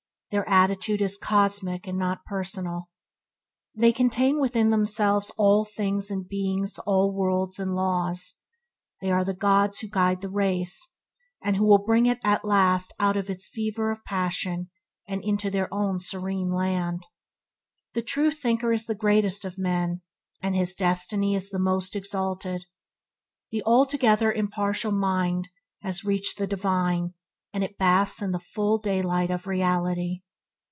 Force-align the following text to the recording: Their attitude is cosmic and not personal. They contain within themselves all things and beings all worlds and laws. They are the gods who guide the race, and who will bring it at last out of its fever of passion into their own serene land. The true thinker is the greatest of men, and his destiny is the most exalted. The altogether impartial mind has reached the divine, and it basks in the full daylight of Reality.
Their 0.31 0.47
attitude 0.47 1.01
is 1.01 1.17
cosmic 1.17 1.85
and 1.87 1.97
not 1.99 2.23
personal. 2.23 2.89
They 3.75 3.91
contain 3.91 4.39
within 4.39 4.69
themselves 4.69 5.29
all 5.37 5.65
things 5.65 6.09
and 6.09 6.25
beings 6.25 6.79
all 6.79 7.11
worlds 7.11 7.59
and 7.59 7.75
laws. 7.75 8.35
They 9.01 9.11
are 9.11 9.25
the 9.25 9.33
gods 9.33 9.79
who 9.79 9.89
guide 9.89 10.21
the 10.21 10.29
race, 10.29 10.93
and 11.43 11.57
who 11.57 11.65
will 11.65 11.83
bring 11.83 12.05
it 12.05 12.17
at 12.23 12.45
last 12.45 12.93
out 12.97 13.17
of 13.17 13.29
its 13.29 13.49
fever 13.49 13.91
of 13.91 14.05
passion 14.05 14.69
into 15.05 15.49
their 15.51 15.67
own 15.73 15.99
serene 15.99 16.53
land. 16.53 17.05
The 17.93 18.01
true 18.01 18.31
thinker 18.31 18.71
is 18.71 18.85
the 18.85 18.95
greatest 18.95 19.43
of 19.43 19.57
men, 19.59 20.01
and 20.41 20.55
his 20.55 20.73
destiny 20.75 21.35
is 21.35 21.49
the 21.49 21.59
most 21.59 21.93
exalted. 21.93 22.63
The 23.51 23.63
altogether 23.65 24.31
impartial 24.31 24.93
mind 24.93 25.49
has 25.81 26.05
reached 26.05 26.37
the 26.37 26.47
divine, 26.47 27.15
and 27.53 27.65
it 27.65 27.77
basks 27.77 28.21
in 28.21 28.31
the 28.31 28.39
full 28.39 28.77
daylight 28.77 29.29
of 29.29 29.45
Reality. 29.45 30.21